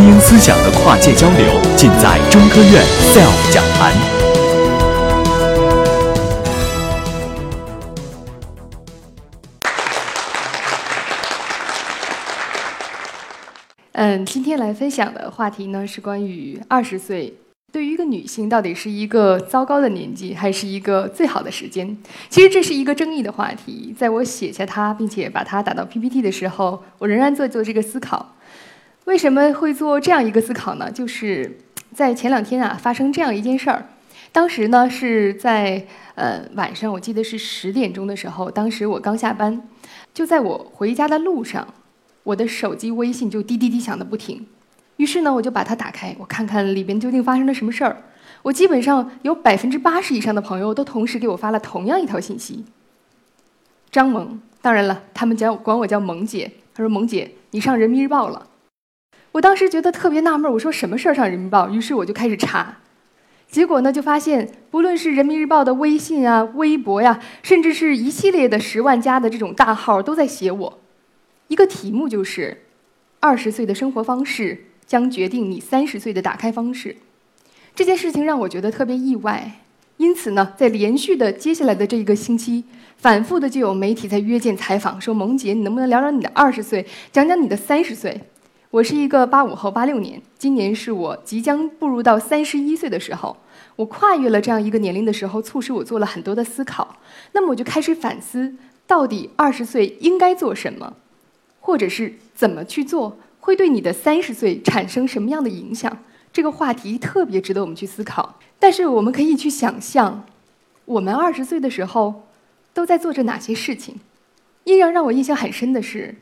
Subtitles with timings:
[0.00, 2.82] 精英思想的跨界交流，尽在中科院
[3.12, 3.92] SELF 讲坛。
[13.92, 17.34] 嗯，今天来分享的话题呢，是关于二十岁
[17.70, 21.94] 对于一个女性到底是一个糟糕的年纪，还是一个最好的时间？
[22.30, 23.94] 其实这是一个争议的话题。
[23.98, 28.34] 在我写下它，并且把它打到 PPT 的时候，我仍然在做这个思考。
[29.10, 30.88] 为什么会做这样一个思考呢？
[30.88, 31.58] 就是
[31.92, 33.84] 在前两天啊，发生这样一件事儿。
[34.30, 39.60] 当时呢是在呃晚上，我记得是十点钟的时候，当时我刚下班，
[40.14, 41.66] 就在我回家的路上，
[42.22, 44.46] 我的手机微信就滴滴滴响的不停。
[44.98, 47.96] 于是呢，我就把它打开，我看看里边究竟发生了什么事儿。
[48.42, 52.64] 我基本上有百分之八十以上的朋友都同时给我发了同样一条信息。
[53.90, 56.52] 张萌，当然了，他们叫管我叫萌姐。
[56.72, 58.46] 他说：“萌姐，你上人民日报了。”
[59.32, 62.78] 我当时觉得特别纳闷，我说：“什么事儿上人民日报？”于是我就开始查，
[63.50, 70.78] 结果呢，就发现不论是人民日报的微信啊、微博呀，甚至是一系列的十万加的这种大号都在写我。
[71.48, 72.62] 一个题目就是
[73.20, 76.96] ：“二十岁的生活方式。”将决定你三十岁的打开方式，
[77.76, 79.52] 这件事情让我觉得特别意外。
[79.98, 82.64] 因此呢，在连续的接下来的这一个星期，
[82.96, 88.20] 反复的就有媒体在约见采访，说：“萌姐，你能不能聊聊你的二十岁，讲讲你的三十岁？”
[88.70, 93.36] 我是一个八五后，八六年，今年是我即将步入到三十一岁的时候。
[93.74, 96.96] 我跨越了这样一个年龄的时候，促使我做了很多的思考。
[97.32, 98.54] 那么我就开始反思，
[98.86, 100.94] 到底二十岁应该做什么，
[101.58, 103.18] 或者是怎么去做。
[103.40, 105.98] 会对你的三十岁产生什么样的影响？
[106.32, 108.38] 这个话题特别值得我们去思考。
[108.60, 110.24] 但是我们可以去想象，
[110.84, 112.28] 我们二十岁的时候
[112.72, 113.96] 都在做着哪些事情？
[114.62, 116.14] 依然让我印象很深的是，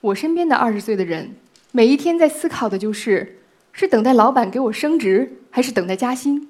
[0.00, 1.34] 我身边的二十岁的人，
[1.72, 3.40] 每一天在思考的就是：
[3.72, 6.48] 是等待老板给我升职，还是等待加薪？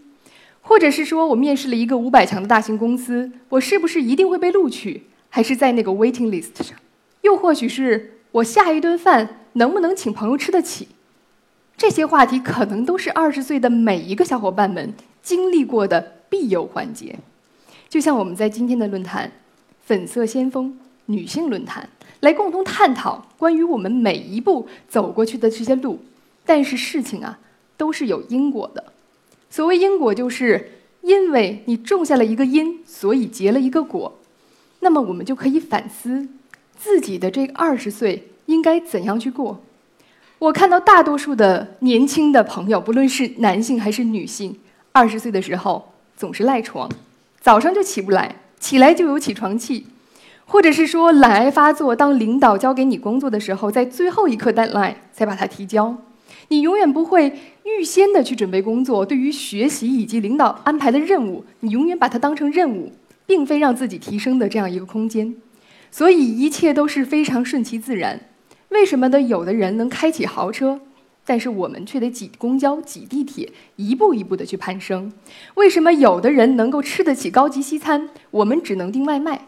[0.60, 6.78] 或者是说我面试了一个五百强的大型公司，我是不是一定会被录取，还是在那个 waiting list 上？
[7.22, 9.40] 又或许是我下一顿饭？
[9.54, 10.88] 能不能请朋友吃得起？
[11.76, 17.18] 这些话题可能都是二十岁的每一个小伙伴们经历过的必有环节。
[17.88, 19.32] 就像我们在今天的论坛
[19.84, 21.88] “粉色先锋女性论坛”
[22.20, 25.98] 来共同探讨关于我们每一步走过去的这些路。
[26.44, 27.38] 但是事情啊，
[27.76, 28.92] 都是有因果的。
[29.50, 34.18] 所谓因果，就是因为你种下了一个因，所以结了一个果。
[34.80, 36.28] 那么我们就可以反思
[36.78, 38.28] 自己的这二十岁。
[38.48, 39.60] 应该怎样去过？
[40.38, 44.58] 我看到大多数的年轻的朋友，不论是男性还是女性，
[44.90, 46.90] 二十岁的时候总是赖床，
[47.42, 49.86] 早上就起不来，起来就有起床气，
[50.48, 51.94] 或者是说懒癌发作。
[51.94, 55.94] 当领导交给你工作的时候，在最后一刻 deadline 才把它提交，
[56.48, 57.32] 你永远不会
[57.64, 59.04] 预先的去准备工作。
[59.04, 62.92] 对于学习以及领导安排的任务，你永远把它当成任务，
[63.26, 65.36] 并非让自己提升的这样一个空间。
[65.90, 68.20] 所以一切都是非常顺其自然。
[68.70, 69.20] 为什么呢？
[69.20, 70.80] 有的人能开起豪车，
[71.26, 75.12] 但是我们却得挤公交、挤地铁，一步一步的去攀升。
[75.54, 79.46] 为什么有的人能够吃得起高级西餐，我们只能订外卖？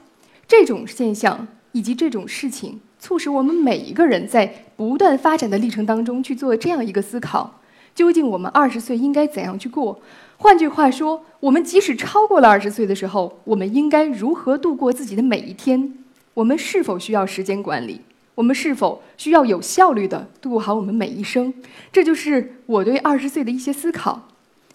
[0.51, 7.61] 这种现象以及这种事情，促使我们每一个人在不断发展的历程当中去做这样一个思考：
[7.95, 10.01] 究竟我们二十岁应该怎样去过？
[10.39, 15.95] 换句话说，我们即使超过了二十岁的时候，我们应该如何度过自己的每一天？
[16.35, 18.01] 我们是否需要时间管理？
[18.35, 21.55] 我们是否需要有效率的度过好我们每一生？
[21.93, 24.27] 这就是我对二十岁的一些思考。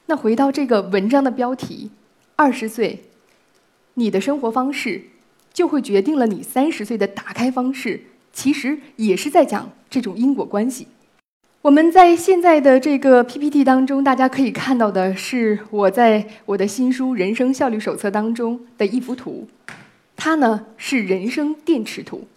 [0.05, 1.91] 那回到这个文章的标题，
[2.37, 3.03] 二十岁，
[3.95, 5.01] 你的生活方式
[5.55, 8.01] 就会决定了你三十岁的打开方式。
[8.33, 10.87] 其实也是在讲这种因果关系。
[11.61, 19.47] 我们在现在的这个 PPT 当中，大家可以看到的是我在我的新书《人生效率手册》当中的一幅图，
[20.17, 22.27] 它呢是人生电池图。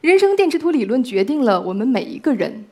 [0.00, 2.64] 人生电池图理论决定了我们每一个人，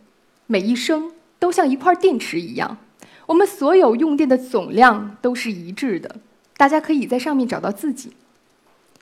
[0.47, 2.79] 每一生都像一块电池一样，
[3.27, 6.17] 我们所有用电的总量都是一致的。
[6.57, 8.13] 大家可以在上面找到自己。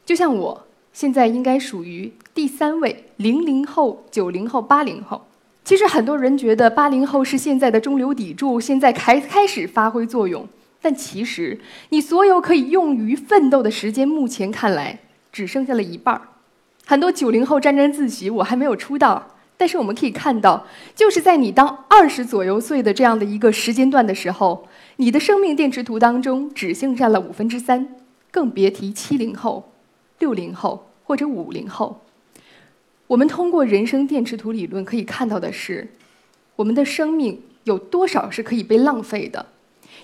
[0.05, 5.27] 就像我现在应该属于第三位，零零后、九零后、八零后。
[5.65, 10.47] 其实很多人觉得八零后是现在的中流砥柱，现在开开始发挥作用。
[10.83, 11.61] 但其实
[11.91, 14.99] 你所有可以用于奋斗的时间，目前看来
[15.31, 16.23] 只剩下了一半儿。
[16.87, 19.37] 很多九零后沾沾自喜，我还没有出道。
[19.57, 20.67] 但是我们可以看到，
[20.97, 24.67] 就是在你当二十左右岁的这样的一个时间段的时候，
[24.97, 27.95] 你的生命电池图当中只剩下了五分之三，
[28.31, 29.70] 更别提七零后、
[30.21, 32.01] 六零后或者五零后。
[33.09, 35.89] 我们通过人生电池图理论可以看到的是，
[36.55, 39.47] 我们的生命有多少是可以被浪费的？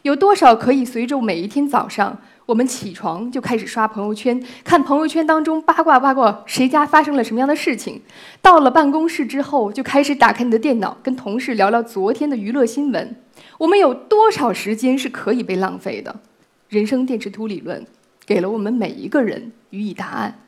[0.03, 8.01] 有多少可以随着每一天早上我们起床就开始刷朋友圈，看朋友圈当中八卦八卦谁家发生了什么样的事情？
[8.43, 13.17] 到了办公室之后就开始打开你的电脑，跟同事聊聊昨天的娱乐新闻。
[13.59, 16.21] 我们有多少时间是可以被浪费的？
[16.69, 17.87] 人生电池图理论
[18.27, 20.41] 给了我们每一个人予以答案，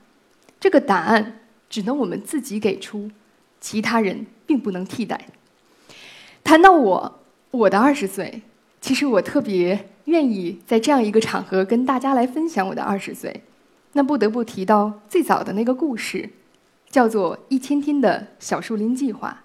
[0.59, 1.41] 这个答案
[1.71, 3.11] 只能我们自己给出，
[3.61, 5.29] 其他人并不能替代。
[6.43, 7.21] 谈到我，
[7.53, 8.43] 我的二十岁。
[8.81, 13.43] 其实我特别愿意在这样一个场合跟大家来分享我的二十岁，
[13.95, 16.31] 那不得不提到最早的那个故事，
[16.89, 19.43] 叫做《一千天的小树林计划》。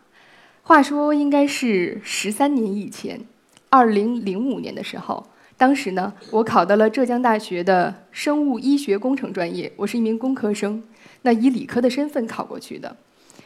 [0.68, 3.21] 话说应该是十三年以前，
[3.69, 10.81] 二零零五年的时候，当时呢，我考到了浙江大学的生物医学工程专业，我是一名工科生，
[11.21, 12.95] 那以理科的身份考过去的。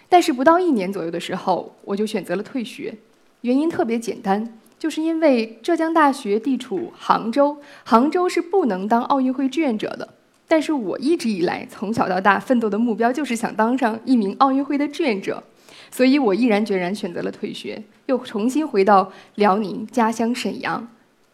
[0.09, 2.95] 但是不到一年左右的时候，我就选择了退学，
[3.42, 4.57] 原因特别简单。
[4.80, 10.07] 就是因为浙江大学地处杭州，杭州是不能当奥运会志愿者的。
[10.48, 15.44] 但是我一直以来从小到大奋斗的目标就是想当上一名奥运会的志愿者，
[15.92, 20.88] 所以我毅然决然选择了退学，又重新回到辽宁家乡沈阳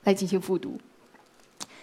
[0.04, 0.80] 来进行复读。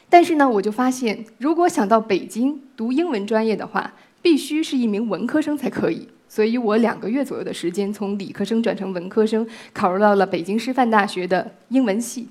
[0.09, 6.09] 但是呢，我就发现，如果想到北京读英文专业的话，必须是一名文科生才可以。
[6.29, 12.29] 所以我两个月左右的时间，从理科生转成文科生，考入到了北京师范大学的英文系。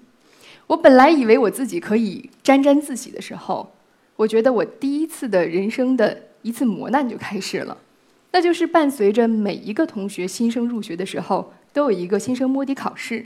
[0.67, 3.71] 我本来以为我自己可以沾沾自喜的时候，
[4.15, 7.77] 我觉得我第一次的人生的一次磨难就开始了。
[8.31, 13.25] 那就是伴随着每一个同学新生入学的时候，都有一个新生摸底考试。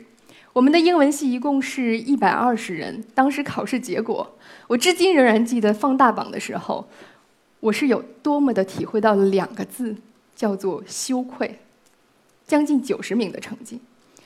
[0.54, 4.36] 我们的英文系一共是一百二十人，当时考试结果，
[4.68, 6.88] 我至今仍然记得放大榜的时候，
[7.60, 9.96] 我是有多么的体会到了两个字。
[10.36, 11.60] 叫做羞愧，
[12.48, 13.80] 将近九十名的成绩，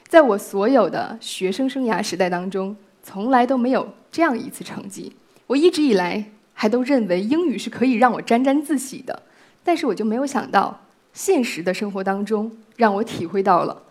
[0.08, 5.12] 在我所有的学生生涯时代当中，从来都没有这样一次成绩。
[5.48, 9.22] 我一直以来还都认为英语是可以让我沾沾自喜的，
[9.66, 10.80] 但是我就没有想到，
[11.12, 13.84] 现实的生活当中让我体会到了，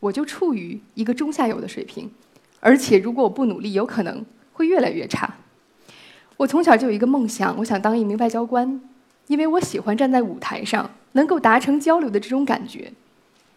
[0.00, 2.10] 我就处于一个中下游的水平，
[2.60, 5.36] 而且如果我不努力，有可能会越来越差。
[6.36, 8.80] 我从小就有一个梦想，我想当一名外交官。
[9.26, 12.90] 因为我喜欢站在舞台上，能够达成交流的这种感觉，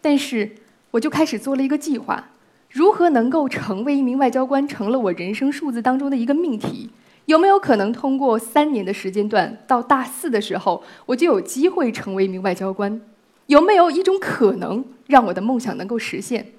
[0.02, 0.56] 但是
[0.90, 2.28] 我就开始做了一个计划，
[2.68, 6.90] 如何能够成为一名外交官，成了我人生数字当中的一个命题。
[7.24, 13.00] 有没有可能通过三年的时间段，到大四的时候，我就有机会成为一名外交官？
[13.46, 16.52] 有没有一种可能，让我的梦想能够实现？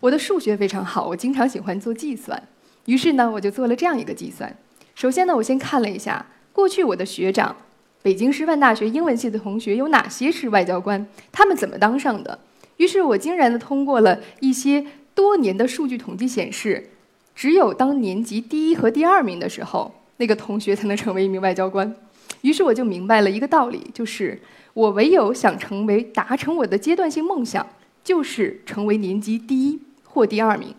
[0.00, 2.42] 我的数学非常好，我经常喜欢做计算，
[2.86, 4.56] 于是呢，我就做了这样一个计算。
[4.94, 7.54] 首先呢，我先看了一下过去我的学长。
[8.02, 11.06] 北京师范大学英文系的同学有哪些是外交官？
[11.30, 12.40] 他们怎么当上的？
[12.78, 14.84] 于是我惊然的通过了一些
[15.14, 16.90] 多年的数据统计显示，
[17.36, 21.94] 只有当年级第一和第二名的时候，那个同学才能成为一名外交官。
[22.42, 24.40] 于是我就明白了一个道理，就是
[24.74, 27.66] 我唯有想成为达成我的阶段性梦想，
[28.04, 30.74] 就是成为年级第一或第二名。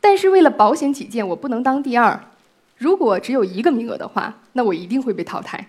[0.00, 2.18] 但是为了保险起见，我不能当第二。
[2.76, 5.68] 如果只有一个名额的话，那我一定会被淘汰。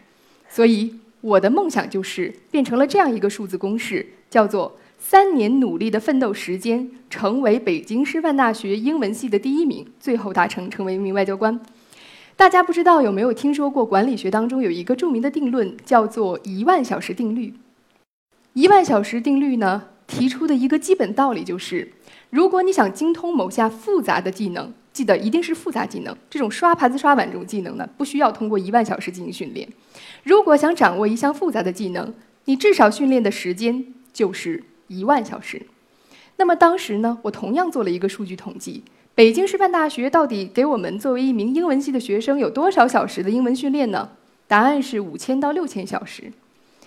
[0.50, 11.60] 所以，我的梦想就是变成了这样一个数字公式，叫做三年努力的奋斗时间，成为北京师范大学英文系的第一名，最后达成成为一名外交官。
[12.36, 17.54] 大家不知道有没有听说过管理学当中有一个著名的定论，叫做一万小时定律。
[18.54, 21.94] 一万小时定律呢，提出的一个基本道理就是，
[22.32, 26.16] 如果你想精通某项复杂的技能，记得一定是复杂技能。
[26.30, 29.70] 这种刷盘子、刷碗这种技能呢，不需要通过一万小时进行训练。
[30.24, 32.14] 如果想掌握一项复杂的技能，
[32.46, 35.68] 你至少训练的时间就是一万小时。
[36.38, 38.84] 那么当时呢，我同样做了一个数据统计：
[39.16, 44.10] 北京师范大学到底给我们作为一名英文系的学生有多少小时的英文训练呢？
[44.48, 46.34] 答案是五千到六千小时。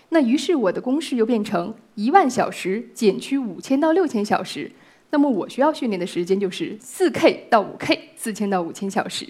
[0.08, 4.72] 那于是我的公式又变成一万小时减去五千到六千小时，
[5.10, 9.24] 那么我需要训练的时间就是四 K 到五 K，四千到五千小时。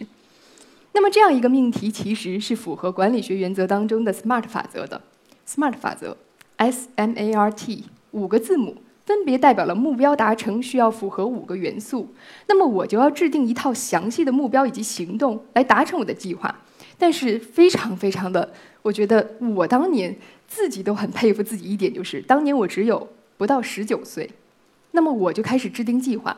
[0.92, 5.02] 那么这样一个命题其实是符合管理学原则当中的 SMART 法则的。
[5.46, 6.16] SMART 法则
[6.56, 12.12] ，S M A R T，五个字母分别代表了目标达成需要符合五个元素。
[12.48, 16.54] 那么我就要制定一套详细的目标以及行动来达成我的计划。
[16.98, 20.16] 但是非常非常的，我觉得我当年
[20.48, 24.28] 自己都很佩服自己一点，就是当年我只有不到十九岁，
[24.92, 26.36] 那么我就开始制定计划。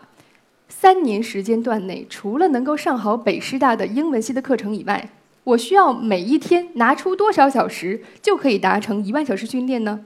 [0.69, 5.09] 三年时间段内，除了能够上好北师大的英文系的课程以外，
[5.45, 10.05] 我需要每一天拿出多少小时就可以达成一万小时训练呢？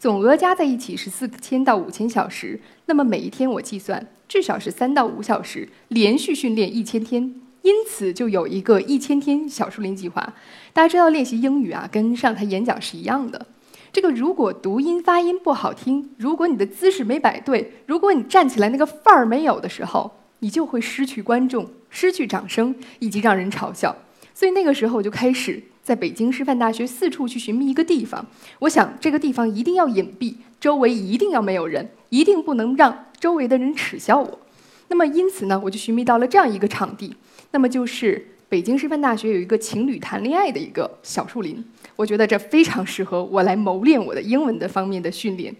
[0.00, 2.58] 总额加在一起是四千到五千小时。
[2.86, 7.34] 那么每一天我计算至少是三到五小时，连续训练一千天。
[7.60, 10.32] 因此就有一个一千天小树林计划。
[10.72, 13.46] 大家知道练习英语啊，跟上台演讲是一样的。
[13.92, 23.94] 这个如果读音发音不好听，如果你的姿势没摆对，如果你站起来那个范儿没有的时候，你就会失去观众、失去掌声以及让人嘲笑。
[24.32, 28.24] 所以那个时候我就开始在北京师范大学四处去寻觅一个地方。
[28.60, 34.38] 我想这个地方一定要隐蔽，周围一定要没有人，一定不能让周围的人耻笑我。
[34.86, 37.16] 那么因此呢，我就寻觅到了这样一个场地。
[37.50, 41.64] 那么就是北京师范大学有一个情侣谈恋爱的一个小树林，
[41.96, 45.52] 我觉得这非常适合我来谋练我的英文的方面的训练。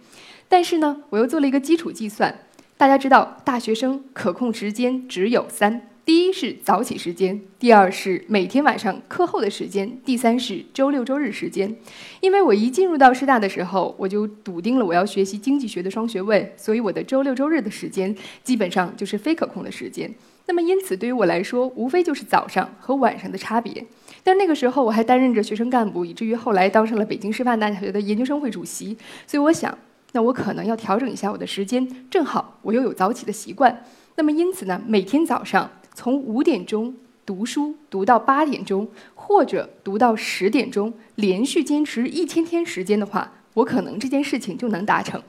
[0.47, 2.33] 但是呢，我又做了一个基础计算。
[2.77, 11.73] 大家知道，大学生可控时间只有三：第一是早起时间，第二是每天晚上课后的时间，第三是周六周日时间。
[12.19, 18.13] 因为我一进入到师大的时候，我就笃定了我要学习经济学的双学位，所以我的周六周日的时间
[18.43, 20.13] 基本上就是非可控的时间。
[20.47, 23.85] 那么，因此对于我来说，无非就是早上和晚上的差别。
[24.21, 28.97] 但那个时候我还担任着学生干部，以至于后来当上了北京师范大学的研究生会主席。
[29.25, 29.77] 所以我想，
[30.11, 31.87] 那我可能要调整一下我的时间。
[32.09, 33.85] 正好我又有早起的习惯。
[34.17, 36.93] 那么因此呢，每天早上从五点钟
[37.25, 45.21] 读书读到八点钟，或者读到十点钟，连续坚持一千天时间的话，我可能这件事情就能达成。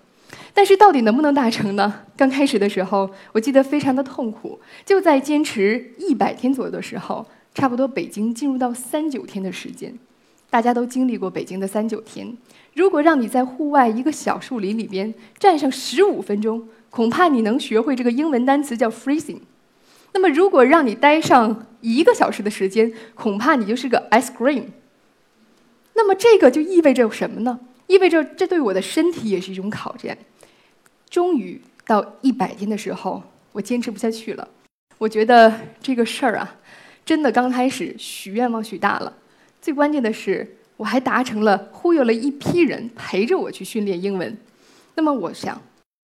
[0.54, 1.92] 但是到底能不能达成呢？
[2.16, 4.59] 刚开始的时候，我记得非常的痛苦。
[4.85, 9.95] 就在坚持一百天左右的时候，差不多北京进入到三九天的时间。
[10.49, 12.37] 大家都经历过北京的三九天。
[12.75, 19.38] 如果让你在户外一个小树林里边站上十五分钟，恐怕你能学会这个英文单词叫 freezing。
[20.12, 24.64] 那么如果让你待上一个小时的时间，恐怕你就是个 ice cream。
[25.95, 27.61] 那么这个就意味着什么呢？
[27.87, 30.16] 意味着这对我的身体也是一种考验。
[31.11, 34.49] 终于到一百天的时候，我坚持不下去了。
[34.99, 35.52] 我觉得
[35.83, 36.57] 这个事儿啊，
[37.04, 39.12] 真的刚开始许愿望许大了。
[39.61, 44.37] 最关键的是，我还达成了忽悠了一批人陪着我去训练英文。
[44.95, 45.61] 那么我想，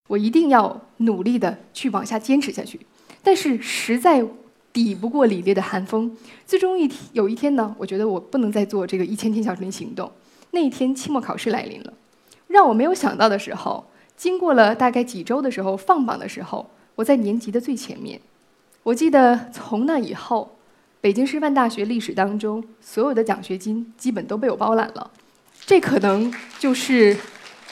[0.08, 2.80] 我一定要努力的去往下坚持下去。
[3.24, 4.24] 但是实在
[4.72, 6.16] 抵不过凛冽的寒风。
[6.46, 10.12] 最终一天有一天呢，我觉得我不能再做这个一千天小树林行动。
[10.52, 11.94] 那一天期末考试来临了，
[12.48, 13.86] 让我没有想到的时候。
[14.16, 18.22] 经过了大概几周的时候，放榜的时候，我在年级的最前面。
[18.84, 20.56] 我记得从那以后，
[21.02, 25.10] 北京师范大学历史当中所有的奖学金基本都被我包揽了。
[25.66, 27.18] 这可能就是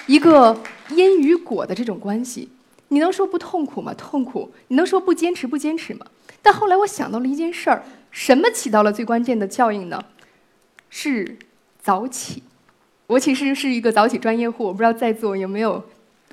[0.07, 0.57] 一个
[0.89, 2.49] 因与果的这种关系。
[2.91, 3.93] 你能说不痛苦吗？
[3.93, 4.51] 痛苦。
[4.67, 6.05] 你能说不坚持不坚持吗？
[6.41, 10.03] 但后来我想到了一件事儿，什么起到了最关键的效应呢？
[10.89, 11.37] 是
[11.81, 12.43] 早起。
[13.07, 15.83] 我其实是一个早起专业户，我不知道在座有没有。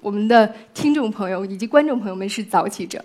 [0.00, 3.04] 我们的听众朋友以及观众朋友们是早起者，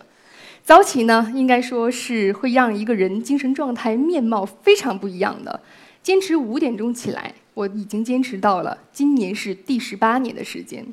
[0.64, 5.60] 早起呢，应该说是会让一个人精神状态面貌非常不一样的。
[6.02, 10.86] 坚持五点钟起来，我已经坚持到了今年是第十八年的时间。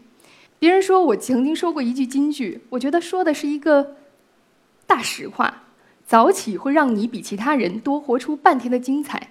[0.60, 3.96] 别人说我曾经说过一句金句，我觉得说的是一个
[4.86, 5.62] 大实话：
[6.04, 9.30] 早起会让你比其他人多活出半天的精彩。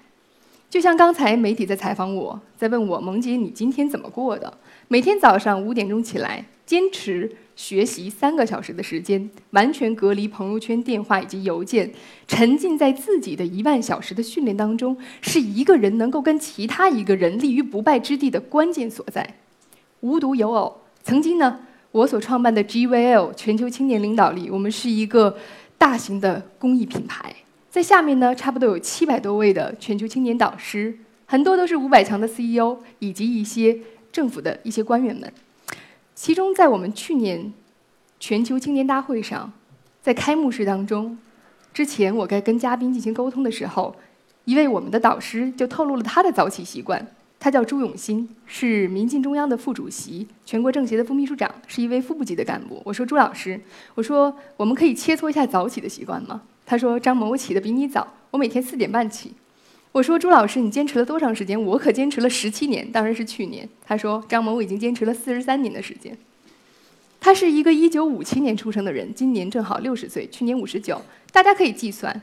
[0.72, 4.58] 就像刚才媒体在采访我，在问我萌姐你今天怎么过的？
[4.88, 6.46] 每天早上五点钟起来。
[6.66, 11.92] 坚持学习三个小时的时间，完全隔离朋友圈、电话以及邮件，
[12.28, 19.38] 沉浸在自己的一万小时的训练当中，是一个人能够跟其他一个人立于不败之地的关键所在。
[20.02, 21.60] 无独有偶，曾经呢，
[21.92, 25.36] 我所创办的 GVL 全球青年领导力，我们是一个
[25.78, 27.34] 大型的公益品牌，
[27.70, 33.78] 在下面呢，差不多有七百多位的全球青年导师，很多都是五百强的 CEO 以及一些
[34.12, 35.32] 政府的一些官员们。
[36.14, 37.54] 其中，在我们去年
[38.20, 39.52] 全球青年大会上，
[40.02, 41.18] 在开幕式当中，
[41.74, 43.96] 之前我在跟嘉宾进行沟通的时候，
[44.44, 47.08] 一位我们的导师就透露了他的早起习惯。
[47.40, 52.82] 他叫朱永新，是民进中央的副主席，全国政协的副秘书长，是一位副部级的干部。
[52.84, 53.60] 我说朱老师，
[53.96, 56.42] 我说我们可以切磋一下早起的习惯吗？
[56.66, 59.32] 他说张萌，我起得比你早，我每天四点半起。
[59.94, 61.60] 我说朱老师，你坚持了多长时间？
[61.64, 63.68] 我可坚持了十七年，当然是去年。
[63.86, 66.18] 他说张萌，我已经坚持了四十三年的时间。
[67.22, 71.02] 他是一个一九五七年出生的人，今年正好六十岁，去年五十九。
[71.32, 72.22] 大家可以计算，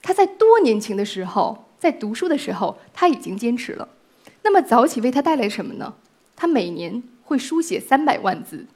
[0.00, 3.88] 他在多年轻的时候，在读书的时候，他已经坚持了。
[4.42, 5.94] 那么早起为他带来什么呢？
[6.36, 8.66] 他每年会书写三百万字，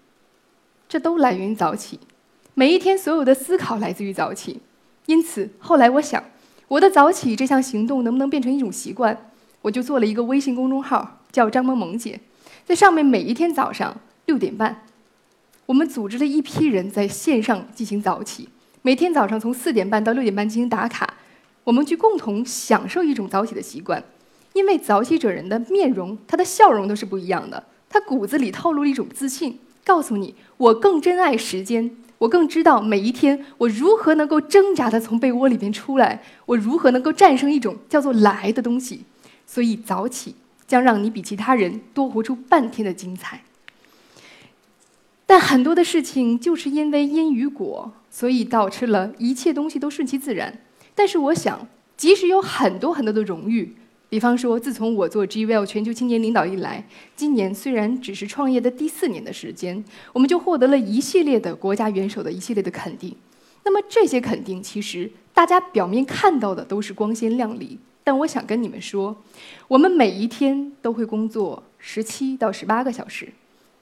[0.88, 2.00] 这都来源于早起。
[2.54, 4.60] 每一天所有的思考来自于早起，
[5.06, 6.22] 因此后来我想。
[6.68, 9.30] 我的早起这项行动能不能变成一种习惯？
[9.62, 12.18] 我就做了一个微信公众号，叫张萌萌姐，
[12.64, 14.82] 在上面每一天早上六点半，
[15.66, 18.48] 我们组织了一批人在线上进行早起，
[18.82, 21.14] 每天早上从四点半到六点半进行打卡，
[21.62, 24.02] 我们去共同享受一种早起的习惯。
[24.56, 39.04] 因为早起者人的面容，他的笑容都是不一样的，他骨子里透露了一种自信，告诉你我更珍爱时间，我更知道每一天我如何能够挣扎的从被窝里边出来，我如何能够战胜一种叫做来的东西。
[39.46, 40.34] 所以早起
[40.66, 43.42] 将让你比其他人多活出半天的精彩。
[45.26, 50.60] 但很多的事情就是因为因与果，所以导致了一切东西都顺其自然。
[50.94, 53.76] 但是我想，即使有很多很多的荣誉。
[54.08, 56.86] 比方说，自从我做 GWL 全球青年领导以来，
[57.16, 63.14] 今年虽然只是创业的第四年的时间，我们就获得了一系列的国家元首的一系列的肯定。
[63.64, 69.16] 那么这些肯定，其实大家表面看到的都是光鲜亮丽，但我想跟你们说，
[69.66, 73.28] 我们每一天都会工作十七到十八个小时。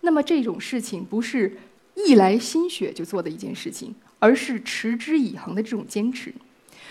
[0.00, 1.58] 那么这种事情不是
[1.94, 6.32] 一来心血就做的一件事情，而是持之以恒的这种坚持。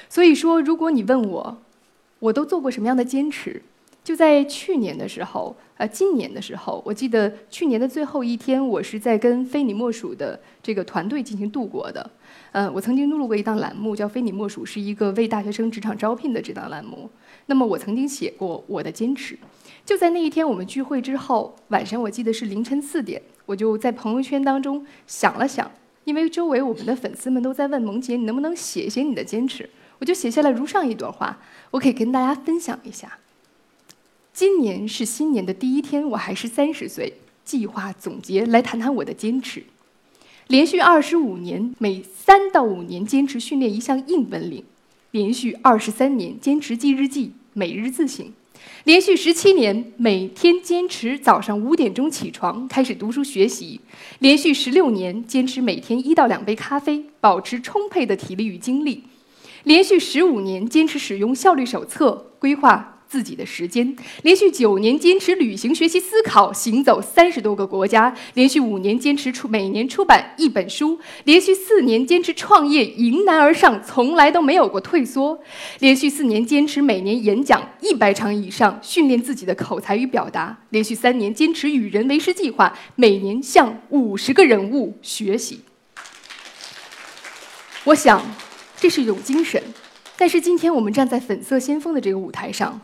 [0.08, 1.62] 所以说，如果你问我，
[2.24, 3.62] 我都做过什么样的坚持？
[4.01, 12.10] 就在去年的时候，呃，今年的时候，我记得去年的最后一天，我是在跟非你莫属的这个团队进行度过的。
[12.53, 17.10] 呃，我曾经录过一档栏目，叫《非你莫属》，是一个为大学生职场招聘的这档栏目。
[17.48, 19.38] 那么我曾经写过我的坚持。
[19.86, 25.70] 就在那一天我们聚会之后，晚上我记得是凌晨四点，我就在朋友圈当中想了想，
[26.06, 29.70] 因为周围我们的粉丝们都在问萌姐，你能不能写一写你的坚持？
[30.04, 31.40] 我就写下了如上一段话，
[31.72, 33.20] 我可以跟大家分享一下。
[34.34, 37.14] 今年是新年的第一天，我还是三十岁，
[37.46, 39.64] 计划总结来谈谈我的坚持。
[40.48, 44.64] 连续二十五年，每三到五年坚持训练一项硬本领；
[45.12, 48.26] 连续二十三年坚持记日记，每日自省；
[48.84, 53.80] 连续十七年每天坚持早上五点钟起床开始读书学习；
[54.20, 59.06] 连续十六年坚持每天一到两杯咖啡，保持充沛的体力与精力。
[59.63, 75.39] 连续十五年坚持使用效率手册规划自己的时间，连续九年坚持旅行学习思考，行走三十多个国家，连续五年坚持出每年出版一本书，连续四年坚持创业迎难而上，从来都没有过退缩，
[75.80, 85.62] 连续四年坚持每年演讲一百场以上，训练自己的口才与表达，连续三年坚持与人为师计划，每年向五十个人物学习。
[87.84, 88.26] 我想。
[88.84, 89.63] 这是一种精神，
[90.17, 92.82] 但是今天我们站在粉色先锋的这个舞台上，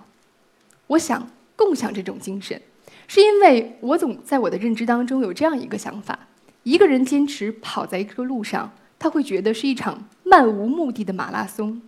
[0.87, 2.61] 我想共享这种精神，
[3.05, 6.17] 是因为我总在我的认知当中有这样一个想法：
[6.63, 11.81] 一个人坚持跑在一个路上，他会觉得是一场漫无目的的马拉松。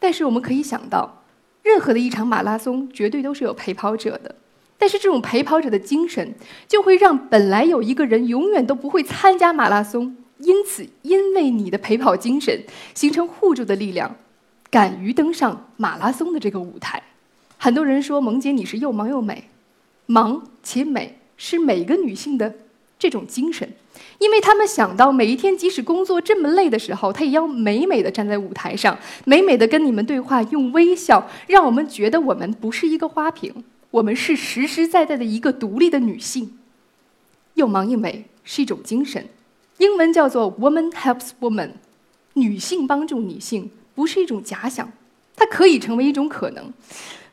[0.00, 1.22] 但是我们可以想到，
[1.62, 4.36] 任何的一场马拉松绝对都是有陪跑者的，
[4.78, 6.34] 但是这种陪跑者的精神，
[6.66, 10.16] 就会让本来有一个人永远都不会参加马拉松。
[10.38, 14.16] 因此，因为你的陪跑精神形成互助的力量，
[14.70, 17.02] 敢于登上马拉松的这个舞台。
[17.56, 19.44] 很多人说，萌姐你是又忙又美，
[20.06, 22.54] 忙且美是每个女性的
[22.98, 23.68] 这种精神，
[24.18, 33.52] 因为她们想到每一天即使工作这么累的时候，她也要美美的站在舞台上，美美的跟你们对话，用微笑让我们觉得我们不是一个花瓶，
[33.90, 36.56] 我们是实实在在的一个独立的女性。
[37.54, 39.26] 又忙又美是一种精神。
[39.78, 41.70] 英文叫做 “woman helps woman”，
[42.34, 44.90] 女性帮助女性不是一种假想，
[45.36, 46.72] 它可以成为一种可能。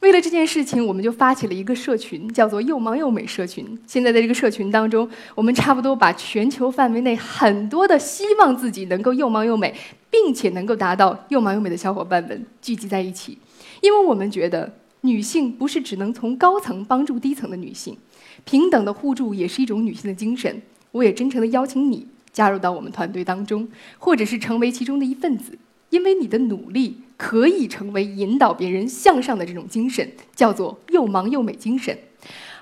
[0.02, 3.66] 为了这件事情，我们就发起了一个社群，叫做“又忙又美社群”。
[3.88, 9.74] 现在在这个社群当中，我们差不多把全球范围内很多的希望自己能够又忙又美，
[10.12, 13.40] 并且能够达到又忙又美的小伙伴们聚集在一起，
[13.82, 17.98] 因为我们觉得女性不是只能从高层帮助低层的女性，
[18.44, 20.62] 平等的互助也是一种女性的精神。
[20.92, 22.06] 我也真诚的邀请你。
[22.36, 23.66] 加入到我们团队当中，
[23.98, 25.58] 或者是成为其中的一份子，
[25.90, 31.98] 因为你的努力可以成为引导别人向上的这种精神，叫做又忙又美精神。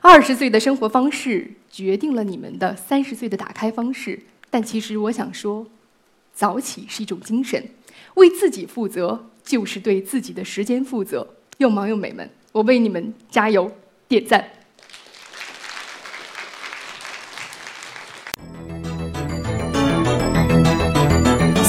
[0.01, 4.19] 二十岁的生活方式决定了你们的三十岁的打开方式。
[4.51, 5.65] 但其实我想说，
[6.36, 7.63] 早起是一种精神，
[8.13, 11.27] 为自己负责就是对自己的时间负责。
[11.57, 13.71] 又忙又美们，我为你们加油，
[14.07, 14.47] 点赞。